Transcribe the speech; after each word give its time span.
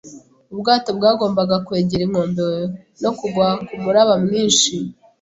Ubwato 0.53 0.89
bwagombaga 0.97 1.55
kwegera 1.65 2.03
inkombe 2.05 2.45
no 3.01 3.11
kugwa 3.19 3.47
kumuraba 3.67 4.13
mwinshi. 4.23 4.73